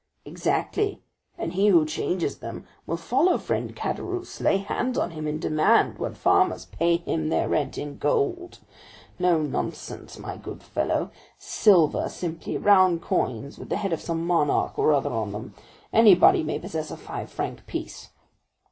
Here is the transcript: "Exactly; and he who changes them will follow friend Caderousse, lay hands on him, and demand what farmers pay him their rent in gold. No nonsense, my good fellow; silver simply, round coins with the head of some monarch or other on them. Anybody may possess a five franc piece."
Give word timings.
"Exactly; 0.25 0.99
and 1.37 1.53
he 1.53 1.67
who 1.67 1.85
changes 1.85 2.39
them 2.39 2.65
will 2.87 2.97
follow 2.97 3.37
friend 3.37 3.75
Caderousse, 3.75 4.41
lay 4.41 4.57
hands 4.57 4.97
on 4.97 5.11
him, 5.11 5.27
and 5.27 5.39
demand 5.39 5.99
what 5.99 6.17
farmers 6.17 6.65
pay 6.65 6.97
him 6.97 7.29
their 7.29 7.47
rent 7.47 7.77
in 7.77 7.99
gold. 7.99 8.57
No 9.19 9.43
nonsense, 9.43 10.17
my 10.17 10.37
good 10.37 10.63
fellow; 10.63 11.11
silver 11.37 12.09
simply, 12.09 12.57
round 12.57 13.03
coins 13.03 13.59
with 13.59 13.69
the 13.69 13.77
head 13.77 13.93
of 13.93 14.01
some 14.01 14.25
monarch 14.25 14.79
or 14.79 14.91
other 14.91 15.11
on 15.13 15.33
them. 15.33 15.53
Anybody 15.93 16.41
may 16.41 16.57
possess 16.57 16.89
a 16.89 16.97
five 16.97 17.29
franc 17.29 17.67
piece." 17.67 18.09